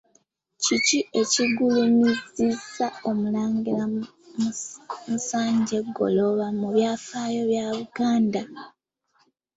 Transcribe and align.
Kiki 0.63 0.99
ekigulumizisa 1.21 2.87
Omulangira 3.09 3.83
Musanje 5.07 5.77
Ggolooba 5.87 6.47
mu 6.59 6.67
byafaayo 6.75 7.41
bya 7.49 7.65
Buganda? 7.77 8.41